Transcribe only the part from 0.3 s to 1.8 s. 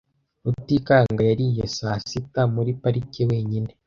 Rutikanga yariye